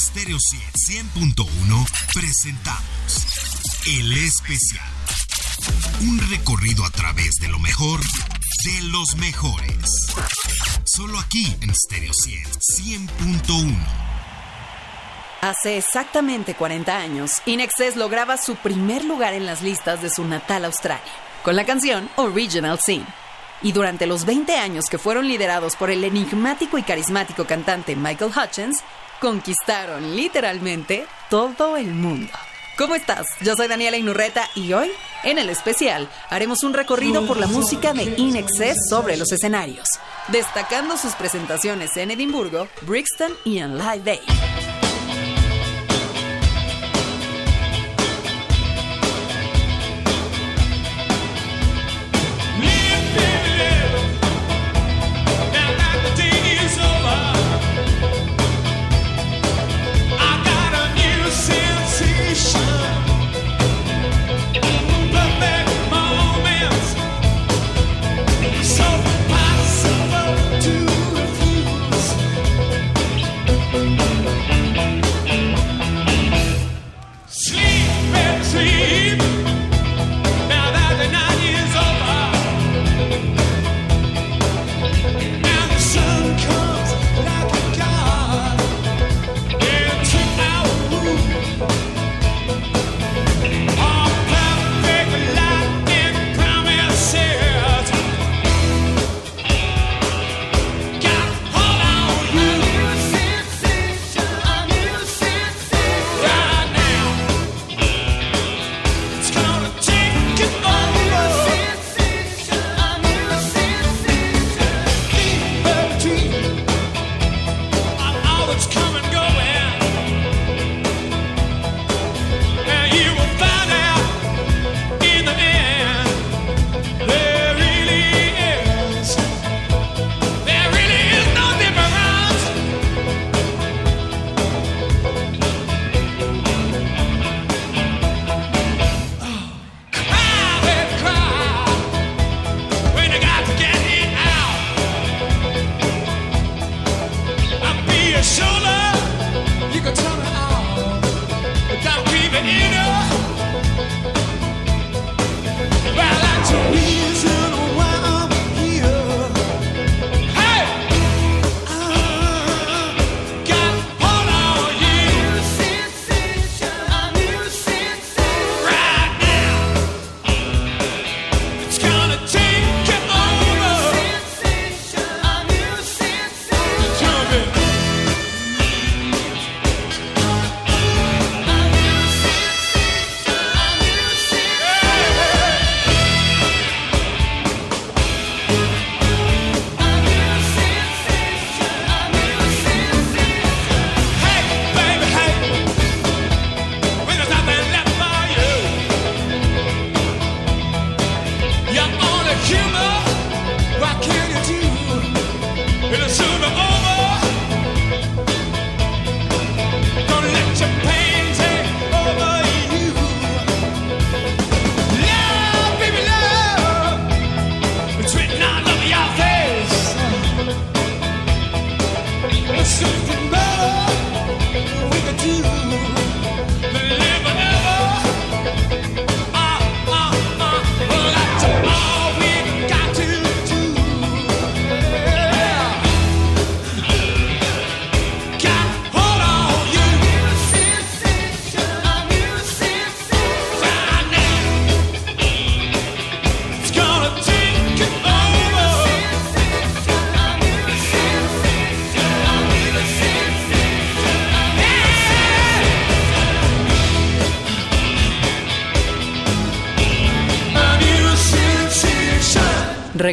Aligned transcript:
Stereo 0.00 0.38
100.1 0.38 1.86
presentamos 2.14 3.26
El 3.86 4.12
Especial. 4.14 4.88
Un 6.00 6.18
recorrido 6.30 6.86
a 6.86 6.90
través 6.90 7.34
de 7.38 7.48
lo 7.48 7.58
mejor 7.58 8.00
de 8.00 8.82
los 8.84 9.16
mejores. 9.16 9.90
Solo 10.86 11.18
aquí 11.18 11.54
en 11.60 11.74
Stereo 11.74 12.12
100.1. 12.12 13.76
Hace 15.42 15.76
exactamente 15.76 16.54
40 16.54 16.96
años, 16.96 17.32
Inexcess 17.44 17.96
lograba 17.96 18.38
su 18.38 18.56
primer 18.56 19.04
lugar 19.04 19.34
en 19.34 19.44
las 19.44 19.60
listas 19.60 20.00
de 20.00 20.08
su 20.08 20.24
natal 20.24 20.64
Australia, 20.64 21.12
con 21.44 21.56
la 21.56 21.66
canción 21.66 22.08
Original 22.16 22.80
Sin. 22.82 23.04
Y 23.60 23.72
durante 23.72 24.06
los 24.06 24.24
20 24.24 24.56
años 24.56 24.86
que 24.86 24.96
fueron 24.96 25.28
liderados 25.28 25.76
por 25.76 25.90
el 25.90 26.04
enigmático 26.04 26.78
y 26.78 26.82
carismático 26.82 27.44
cantante 27.44 27.96
Michael 27.96 28.32
Hutchins, 28.34 28.82
conquistaron 29.20 30.16
literalmente 30.16 31.06
todo 31.28 31.76
el 31.76 31.92
mundo. 31.92 32.32
¿Cómo 32.76 32.94
estás? 32.94 33.26
Yo 33.42 33.54
soy 33.54 33.68
Daniela 33.68 33.98
Inurreta 33.98 34.48
y 34.54 34.72
hoy, 34.72 34.90
en 35.22 35.38
el 35.38 35.50
especial, 35.50 36.08
haremos 36.30 36.62
un 36.62 36.72
recorrido 36.72 37.26
por 37.26 37.36
la 37.36 37.46
música 37.46 37.92
de 37.92 38.14
Inexcess 38.16 38.88
sobre 38.88 39.18
los 39.18 39.30
escenarios, 39.32 39.86
destacando 40.28 40.96
sus 40.96 41.12
presentaciones 41.14 41.94
en 41.98 42.10
Edimburgo, 42.10 42.68
Brixton 42.82 43.32
y 43.44 43.58
en 43.58 43.76
Live 43.76 44.10
Aid. 44.10 44.69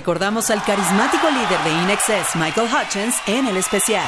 Recordamos 0.07 0.49
al 0.51 0.63
carismático 0.63 1.29
líder 1.29 1.61
de 1.65 1.83
Inexcess, 1.83 2.33
Michael 2.37 2.69
Hutchins, 2.73 3.17
en 3.27 3.45
el 3.45 3.57
especial. 3.57 4.07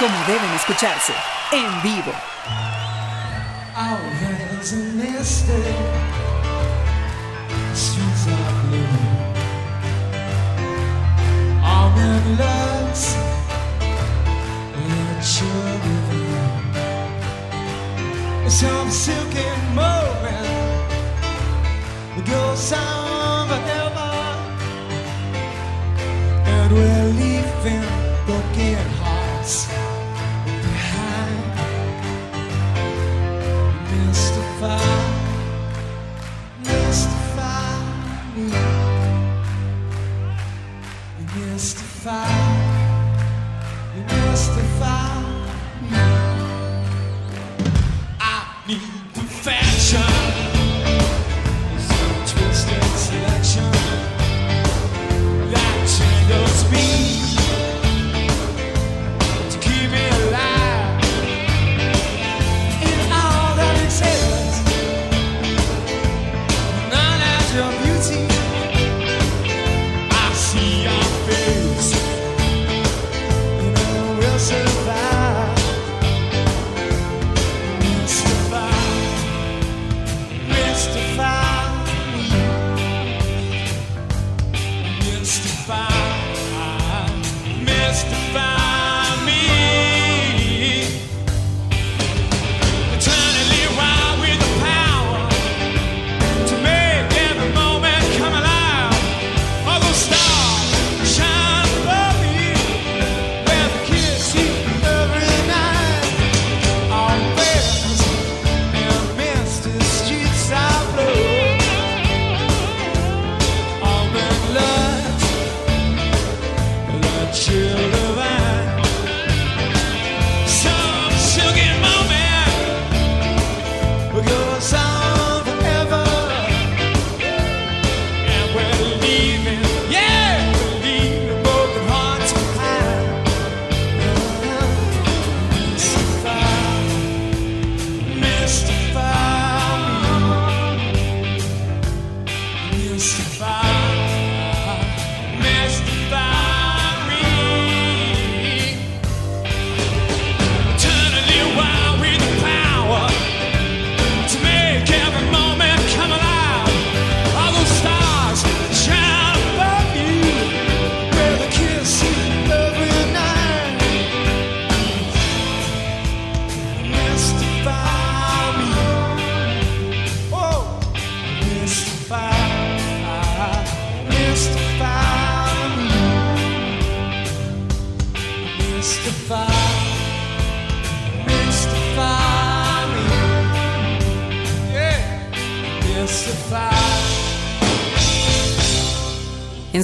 como 0.00 0.18
deben 0.26 0.50
escucharse, 0.54 1.12
en 1.52 1.82
vivo. 1.82 2.12
Some 18.48 18.90
silky 18.90 19.46
moment 19.74 20.90
goes 22.26 22.72
on 22.72 23.48
forever, 23.48 24.12
and 26.44 26.72
we're 26.72 27.06
leaving 27.16 27.86
the 28.26 28.42
game. 28.54 28.89
fire. 42.10 42.39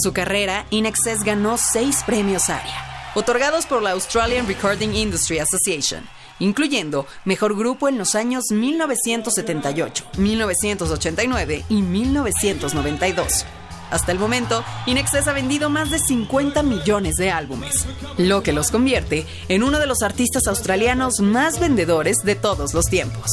su 0.06 0.12
carrera, 0.12 0.66
In 0.70 0.86
Excess 0.86 1.24
ganó 1.24 1.56
seis 1.58 2.04
premios 2.06 2.48
ARIA, 2.48 3.10
otorgados 3.16 3.66
por 3.66 3.82
la 3.82 3.90
Australian 3.90 4.46
Recording 4.46 4.90
Industry 4.94 5.40
Association, 5.40 6.08
incluyendo 6.38 7.08
Mejor 7.24 7.56
Grupo 7.56 7.88
en 7.88 7.98
los 7.98 8.14
años 8.14 8.44
1978, 8.52 10.04
1989 10.16 11.64
y 11.68 11.82
1992. 11.82 13.46
Hasta 13.90 14.12
el 14.12 14.20
momento, 14.20 14.62
Inexcess 14.86 15.26
ha 15.26 15.32
vendido 15.32 15.70
más 15.70 15.90
de 15.90 15.98
50 15.98 16.62
millones 16.62 17.16
de 17.16 17.32
álbumes, 17.32 17.84
lo 18.16 18.44
que 18.44 18.52
los 18.52 18.70
convierte 18.70 19.26
en 19.48 19.64
uno 19.64 19.80
de 19.80 19.88
los 19.88 20.02
artistas 20.02 20.46
australianos 20.46 21.18
más 21.18 21.58
vendedores 21.58 22.18
de 22.18 22.36
todos 22.36 22.74
los 22.74 22.86
tiempos. 22.86 23.28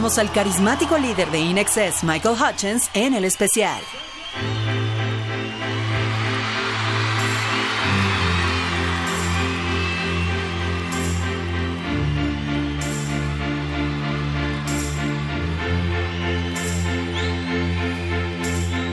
Recordamos 0.00 0.18
al 0.18 0.32
carismático 0.32 0.96
líder 0.96 1.30
de 1.30 1.40
INXS, 1.40 2.04
Michael 2.04 2.34
Hutchins, 2.34 2.88
en 2.94 3.12
el 3.12 3.26
especial. 3.26 3.82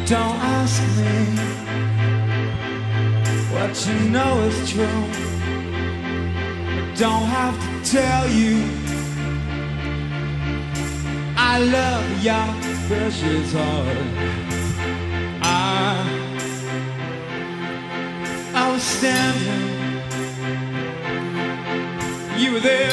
Don't 0.07 0.41
ask 0.43 0.83
me 0.97 1.37
what 3.53 3.73
you 3.87 4.09
know 4.09 4.41
is 4.49 4.69
true. 4.69 4.83
I 6.75 6.93
don't 6.97 7.23
have 7.29 7.55
to 7.61 7.89
tell 7.89 8.29
you. 8.29 8.86
I 11.57 11.63
love 11.63 12.23
your 12.23 12.47
precious 12.87 13.51
heart. 13.51 13.97
I, 15.41 16.05
I 18.53 18.71
was 18.71 18.83
standing, 18.83 19.65
you 22.37 22.53
were 22.53 22.59
there. 22.59 22.91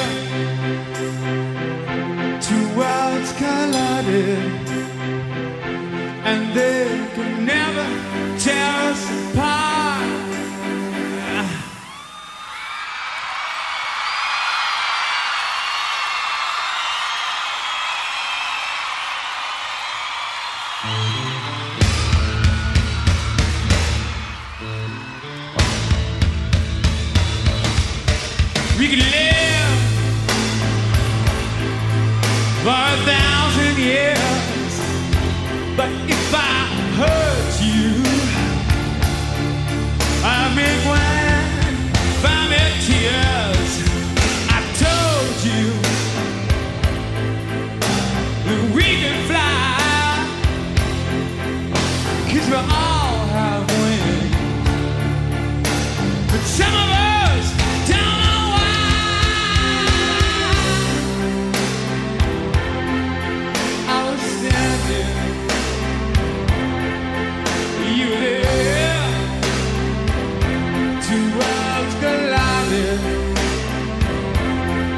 Two 2.40 2.66
worlds 2.74 3.32
collided, 3.34 4.63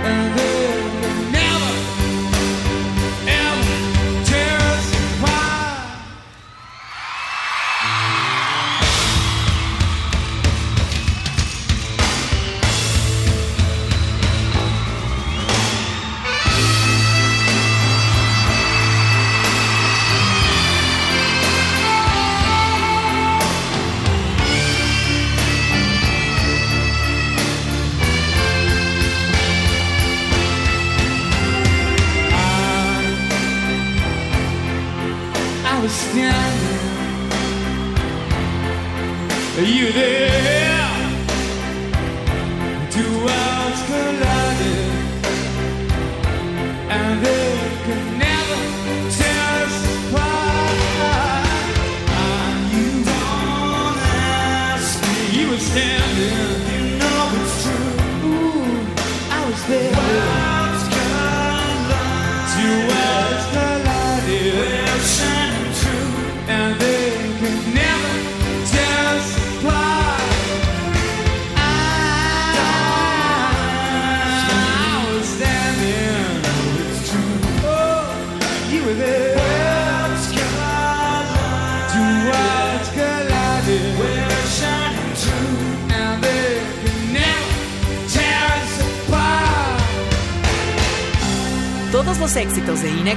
and 0.07 0.39
the 0.39 0.56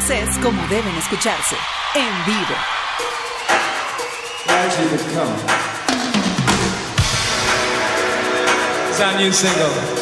es 0.10 0.40
como 0.40 0.66
deben 0.68 0.96
escucharse, 0.98 1.56
en 1.94 2.26
vivo. 2.26 2.56
New 9.18 9.32
single. 9.34 9.99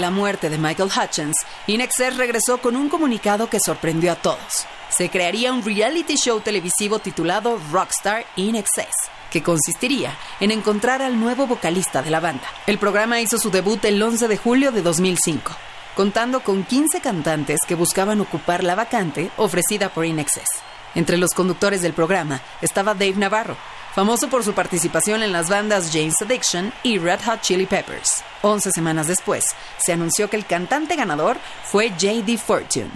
La 0.00 0.10
muerte 0.10 0.50
de 0.50 0.58
Michael 0.58 0.90
Hutchins, 0.90 1.36
Inexcess 1.66 2.16
regresó 2.16 2.58
con 2.58 2.76
un 2.76 2.88
comunicado 2.88 3.48
que 3.48 3.60
sorprendió 3.60 4.12
a 4.12 4.16
todos. 4.16 4.66
Se 4.88 5.08
crearía 5.08 5.52
un 5.52 5.64
reality 5.64 6.16
show 6.16 6.40
televisivo 6.40 6.98
titulado 6.98 7.60
Rockstar 7.70 8.24
In 8.36 8.56
Excess, 8.56 8.94
que 9.30 9.42
consistiría 9.42 10.16
en 10.40 10.50
encontrar 10.50 11.02
al 11.02 11.20
nuevo 11.20 11.46
vocalista 11.46 12.02
de 12.02 12.10
la 12.10 12.20
banda. 12.20 12.44
El 12.66 12.78
programa 12.78 13.20
hizo 13.20 13.38
su 13.38 13.50
debut 13.50 13.84
el 13.84 14.02
11 14.02 14.26
de 14.26 14.36
julio 14.36 14.72
de 14.72 14.82
2005, 14.82 15.52
contando 15.94 16.40
con 16.40 16.64
15 16.64 17.00
cantantes 17.00 17.60
que 17.66 17.74
buscaban 17.74 18.20
ocupar 18.20 18.64
la 18.64 18.74
vacante 18.74 19.30
ofrecida 19.36 19.90
por 19.90 20.06
Inexcess. 20.06 20.48
Entre 20.94 21.18
los 21.18 21.30
conductores 21.34 21.82
del 21.82 21.92
programa 21.92 22.40
estaba 22.60 22.94
Dave 22.94 23.14
Navarro, 23.16 23.56
famoso 23.94 24.28
por 24.28 24.44
su 24.44 24.52
participación 24.52 25.22
en 25.22 25.32
las 25.32 25.48
bandas 25.48 25.90
James 25.92 26.20
Addiction 26.22 26.72
y 26.82 26.98
Red 26.98 27.20
Hot 27.26 27.40
Chili 27.40 27.66
Peppers. 27.66 28.22
Once 28.42 28.70
semanas 28.72 29.06
después, 29.06 29.44
se 29.78 29.92
anunció 29.92 30.30
que 30.30 30.36
el 30.36 30.46
cantante 30.46 30.96
ganador 30.96 31.38
fue 31.64 31.90
J.D. 31.90 32.38
Fortune. 32.38 32.90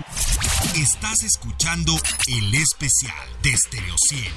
Estás 0.75 1.23
escuchando 1.23 1.93
el 2.27 2.55
especial 2.55 3.29
de 3.43 3.57
Stereo 3.57 3.95
100 4.09 4.33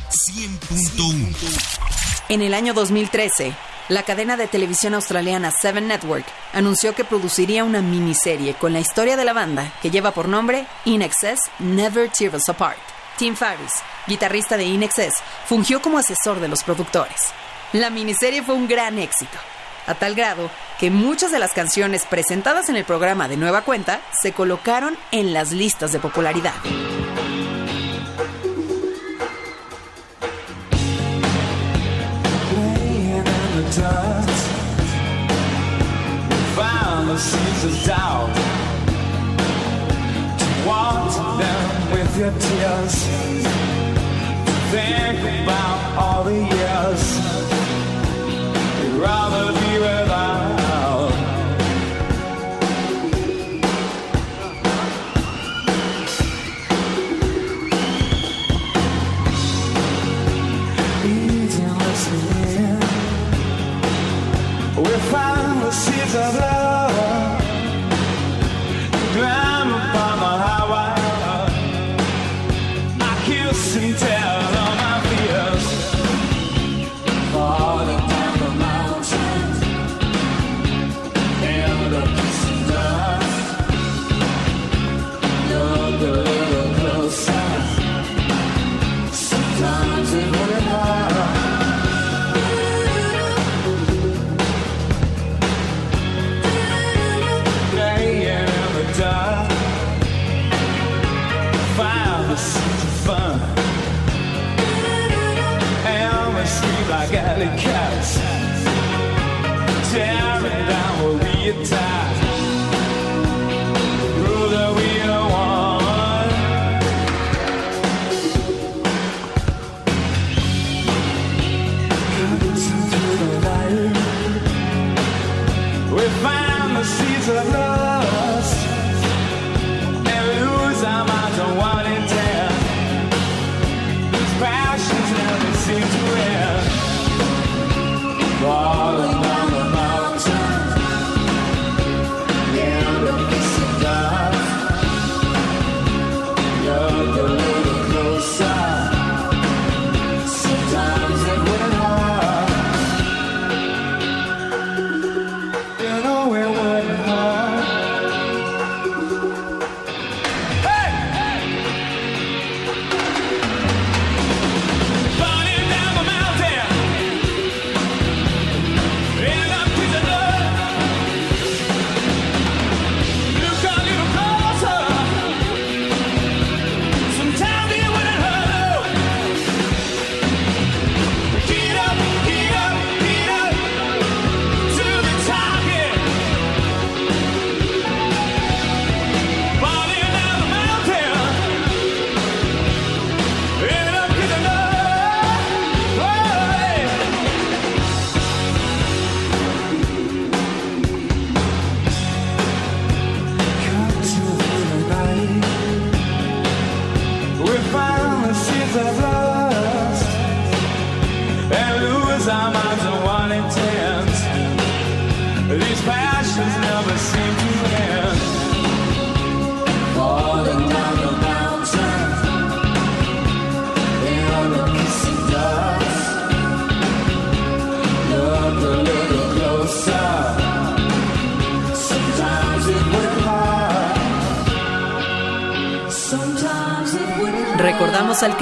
100.1. 0.60 2.28
En 2.30 2.42
el 2.42 2.54
año 2.54 2.74
2013, 2.74 3.54
la 3.90 4.04
cadena 4.04 4.36
de 4.36 4.48
televisión 4.48 4.94
australiana 4.94 5.50
Seven 5.52 5.88
Network 5.88 6.26
anunció 6.54 6.94
que 6.94 7.06
produciría 7.06 7.64
una 7.64 7.82
miniserie 7.82 8.54
con 8.54 8.74
la 8.74 8.82
historia 8.82 9.16
de 9.16 9.24
la 9.24 9.34
banda 9.34 9.74
que 9.82 9.90
lleva 9.90 10.12
por 10.12 10.28
nombre 10.28 10.68
In 10.84 11.02
Excess 11.02 11.40
Never 11.60 12.10
Tear 12.10 12.36
Us 12.36 12.50
Apart. 12.50 12.97
Tim 13.18 13.36
Farris, 13.36 13.72
guitarrista 14.06 14.58
de 14.58 14.66
In 14.66 14.84
Excess, 14.84 15.16
fungió 15.46 15.82
como 15.82 15.98
asesor 15.98 16.40
de 16.40 16.48
los 16.48 16.64
productores. 16.64 17.34
La 17.74 17.90
miniserie 17.90 18.44
fue 18.44 18.56
un 18.56 18.68
gran 18.68 19.00
éxito, 19.00 19.38
a 19.88 19.96
tal 19.96 20.14
grado 20.14 20.50
que 20.80 20.92
muchas 20.92 21.32
de 21.32 21.40
las 21.40 21.54
canciones 21.54 22.06
presentadas 22.06 22.70
en 22.70 22.76
el 22.76 22.86
programa 22.86 23.28
de 23.28 23.38
Nueva 23.38 23.64
Cuenta 23.64 24.02
se 24.22 24.34
colocaron 24.34 24.98
en 25.12 25.34
las 25.34 25.52
listas 25.52 25.92
de 25.92 26.00
popularidad. 26.00 26.54
your 42.18 42.32
tears. 42.32 43.04
Think 44.72 45.44
about 45.44 45.98
all 45.98 46.24
the 46.24 46.34
years. 46.34 47.47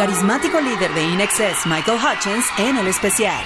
carismático 0.06 0.62
líder 0.62 0.94
de 0.94 1.02
INXS, 1.02 1.66
Michael 1.66 1.98
Hutchins, 1.98 2.46
en 2.60 2.78
el 2.78 2.86
especial. 2.86 3.44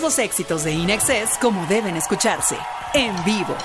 Los 0.00 0.18
éxitos 0.18 0.64
de 0.64 0.72
Inexcess 0.72 1.38
como 1.40 1.64
deben 1.66 1.96
escucharse, 1.96 2.56
en 2.94 3.14
vivo. 3.24 3.56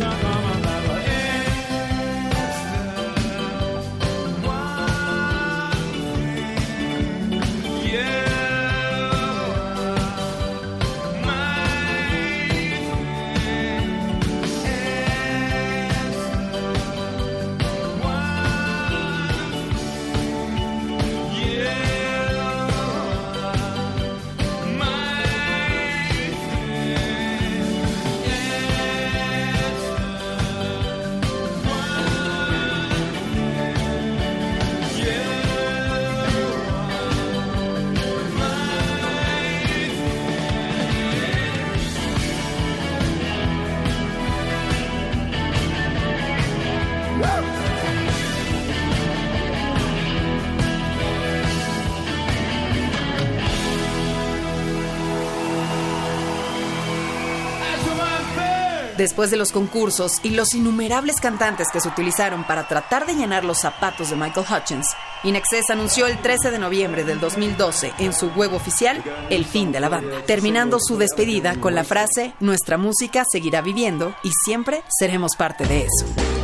Shaka. 0.00 0.39
Después 59.00 59.30
de 59.30 59.38
los 59.38 59.50
concursos 59.50 60.20
y 60.22 60.28
los 60.28 60.52
innumerables 60.52 61.22
cantantes 61.22 61.68
que 61.72 61.80
se 61.80 61.88
utilizaron 61.88 62.44
para 62.44 62.68
tratar 62.68 63.06
de 63.06 63.14
llenar 63.14 63.46
los 63.46 63.56
zapatos 63.56 64.10
de 64.10 64.16
Michael 64.16 64.44
Hutchins, 64.46 64.88
Inexcess 65.24 65.70
anunció 65.70 66.06
el 66.06 66.20
13 66.20 66.50
de 66.50 66.58
noviembre 66.58 67.02
del 67.04 67.18
2012 67.18 67.94
en 67.98 68.12
su 68.12 68.28
web 68.32 68.52
oficial 68.52 69.02
el 69.30 69.46
fin 69.46 69.72
de 69.72 69.80
la 69.80 69.88
banda, 69.88 70.20
terminando 70.26 70.76
su 70.78 70.98
despedida 70.98 71.58
con 71.58 71.74
la 71.74 71.84
frase 71.84 72.34
Nuestra 72.40 72.76
música 72.76 73.24
seguirá 73.32 73.62
viviendo 73.62 74.14
y 74.22 74.32
siempre 74.44 74.82
seremos 74.98 75.34
parte 75.34 75.64
de 75.64 75.86
eso. 75.86 76.39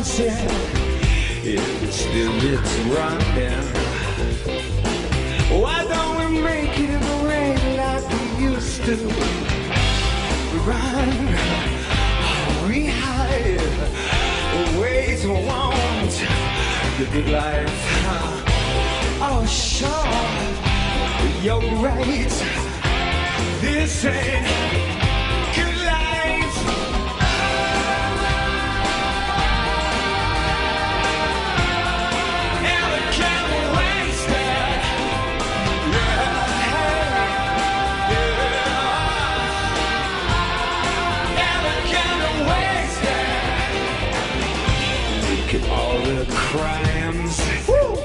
Knows 0.00 0.20
it. 0.20 0.50
It 1.44 1.92
still 1.92 2.32
it's 2.42 2.74
running. 2.94 3.64
Why 5.60 5.84
don't 5.84 6.16
we 6.18 6.40
make 6.40 6.78
it 6.78 7.02
rain 7.28 7.76
like 7.76 8.08
we 8.08 8.44
used 8.44 8.82
to? 8.84 8.96
Run, 10.68 11.10
we 12.66 12.86
hide, 12.86 13.60
ways 14.80 15.26
we 15.26 15.32
want 15.32 16.12
the 16.98 17.06
good 17.12 17.28
life. 17.28 17.80
Oh, 19.22 19.44
sure. 19.46 19.88
You're 21.42 21.60
right. 21.82 22.32
This 23.60 24.04
ain't 24.06 25.09
the 46.24 46.32
crimes. 46.32 47.40
Woo! 47.66 47.96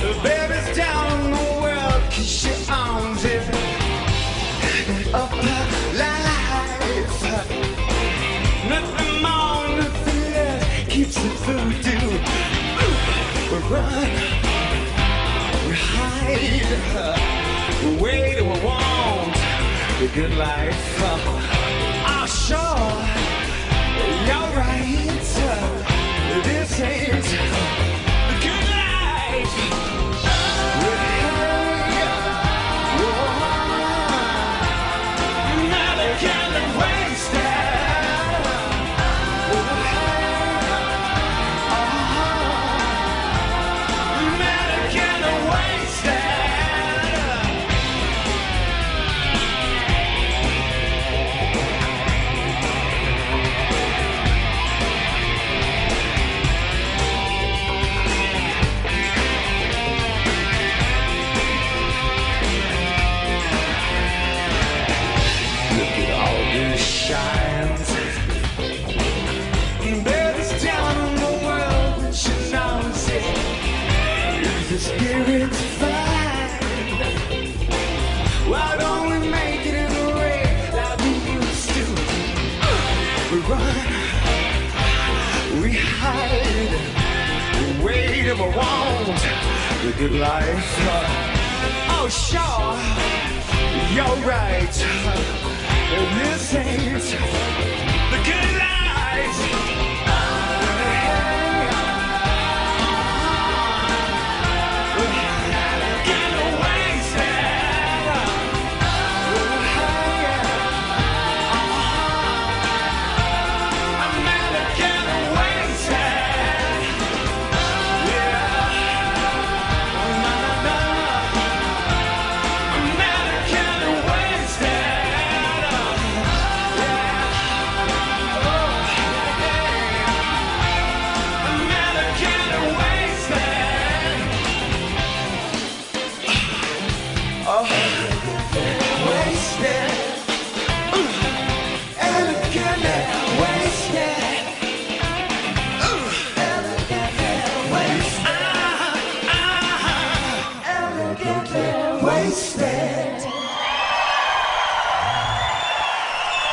The 0.00 0.12
baby's 0.22 0.74
down 0.74 1.30
the 1.32 1.60
world, 1.60 2.02
kiss 2.10 2.46
your 2.46 2.74
arms 2.74 3.24
if 3.24 3.44
up 5.14 5.28
her 5.28 5.66
life. 5.98 7.22
Nothing 8.72 9.14
more, 9.22 9.68
nothing 9.76 10.20
less 10.32 10.88
keeps 10.88 11.16
the 11.16 11.28
voodoo. 11.44 12.08
We 13.50 13.58
Run, 13.68 14.10
we 15.66 15.74
hide, 15.92 16.70
we 17.84 17.90
wait, 18.02 18.40
we 18.40 18.56
want 18.64 19.34
the 20.00 20.08
good 20.14 20.34
life. 20.38 21.57
change. 26.78 27.67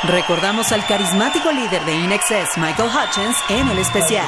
Recordamos 0.03 0.71
al 0.71 0.85
carismático 0.85 1.51
líder 1.51 1.83
de 1.83 1.93
INXS, 1.95 2.57
Michael 2.57 2.89
Hutchins, 2.89 3.37
en 3.49 3.67
el 3.69 3.79
especial. 3.79 4.27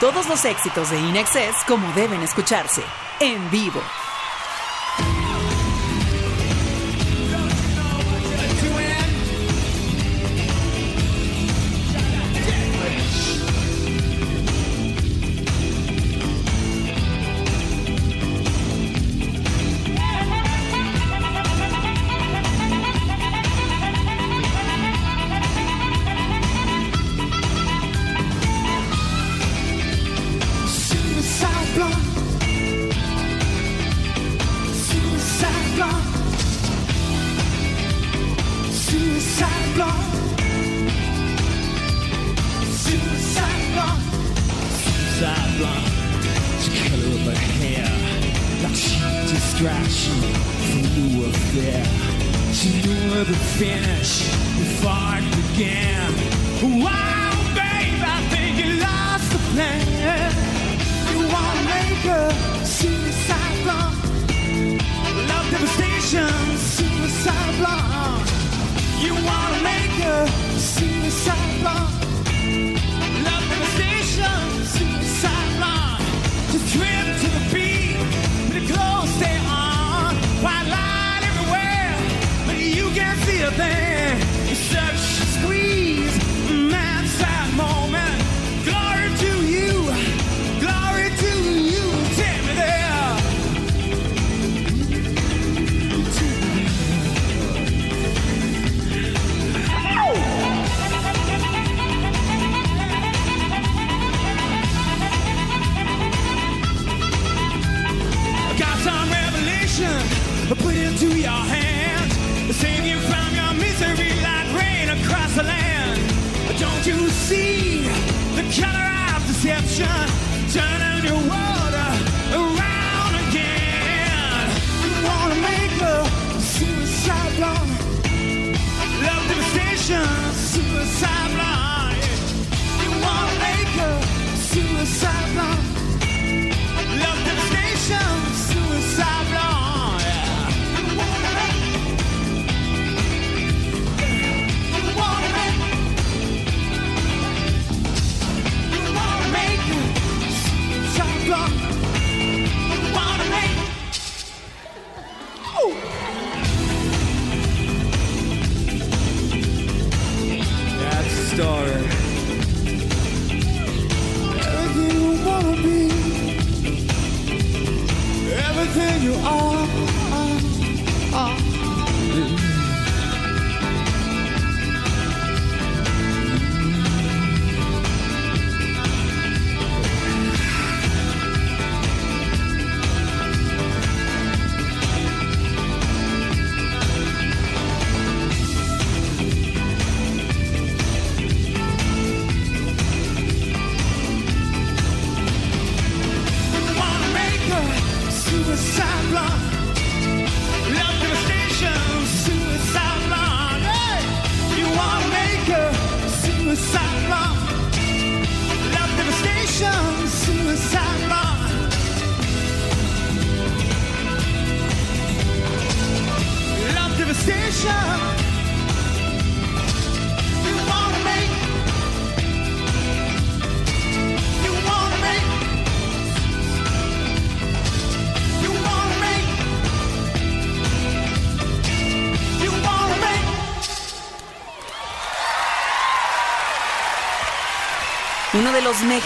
Todos 0.00 0.28
los 0.28 0.44
éxitos 0.44 0.90
de 0.90 0.98
In 1.00 1.16
Excess 1.16 1.56
como 1.66 1.90
deben 1.92 2.20
escucharse, 2.22 2.82
en 3.20 3.50
vivo. 3.50 3.80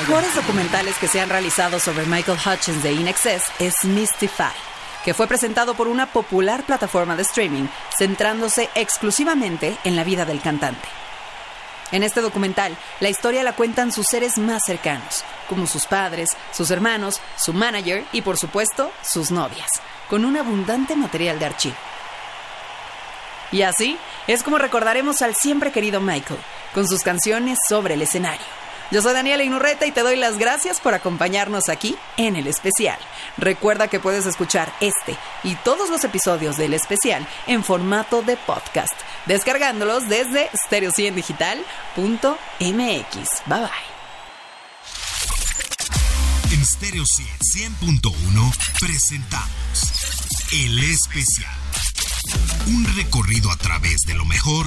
Mejores 0.00 0.34
documentales 0.34 0.96
que 0.98 1.08
se 1.08 1.20
han 1.20 1.30
realizado 1.30 1.80
sobre 1.80 2.04
Michael 2.04 2.38
Hutchins 2.38 2.82
de 2.82 2.92
In 2.92 3.08
Excess 3.08 3.44
es 3.58 3.74
Mystify, 3.84 4.52
que 5.04 5.14
fue 5.14 5.26
presentado 5.26 5.74
por 5.74 5.88
una 5.88 6.06
popular 6.06 6.64
plataforma 6.64 7.16
de 7.16 7.22
streaming 7.22 7.66
centrándose 7.96 8.68
exclusivamente 8.74 9.76
en 9.84 9.96
la 9.96 10.04
vida 10.04 10.24
del 10.24 10.40
cantante. 10.40 10.86
En 11.92 12.02
este 12.02 12.20
documental, 12.20 12.76
la 13.00 13.08
historia 13.08 13.42
la 13.42 13.54
cuentan 13.54 13.90
sus 13.90 14.06
seres 14.06 14.38
más 14.38 14.62
cercanos, 14.66 15.24
como 15.48 15.66
sus 15.66 15.86
padres, 15.86 16.30
sus 16.52 16.70
hermanos, 16.70 17.20
su 17.36 17.52
manager 17.52 18.04
y, 18.12 18.22
por 18.22 18.36
supuesto, 18.36 18.90
sus 19.02 19.30
novias, 19.30 19.70
con 20.10 20.24
un 20.24 20.36
abundante 20.36 20.94
material 20.94 21.38
de 21.38 21.46
archivo. 21.46 21.76
Y 23.52 23.62
así 23.62 23.96
es 24.26 24.42
como 24.42 24.58
recordaremos 24.58 25.22
al 25.22 25.34
siempre 25.36 25.70
querido 25.70 26.00
Michael, 26.00 26.40
con 26.74 26.86
sus 26.86 27.02
canciones 27.02 27.58
sobre 27.68 27.94
el 27.94 28.02
escenario. 28.02 28.65
Yo 28.92 29.02
soy 29.02 29.14
Daniela 29.14 29.42
Inurreta 29.42 29.84
y 29.86 29.90
te 29.90 30.02
doy 30.02 30.14
las 30.16 30.38
gracias 30.38 30.80
por 30.80 30.94
acompañarnos 30.94 31.68
aquí 31.68 31.96
en 32.16 32.36
el 32.36 32.46
especial. 32.46 32.98
Recuerda 33.36 33.88
que 33.88 33.98
puedes 33.98 34.26
escuchar 34.26 34.72
este 34.80 35.16
y 35.42 35.56
todos 35.56 35.90
los 35.90 36.04
episodios 36.04 36.56
del 36.56 36.72
especial 36.72 37.26
en 37.48 37.64
formato 37.64 38.22
de 38.22 38.36
podcast, 38.36 38.94
descargándolos 39.26 40.08
desde 40.08 40.50
stereociendigital.mx. 40.66 41.66
Bye 43.46 43.60
bye. 43.60 43.96
En 46.52 46.64
Stereo 46.64 47.02
100.1 47.02 48.56
presentamos 48.78 50.46
El 50.52 50.78
Especial. 50.78 51.52
Un 52.68 52.84
recorrido 52.96 53.50
a 53.50 53.56
través 53.56 54.02
de 54.06 54.14
lo 54.14 54.24
mejor 54.24 54.66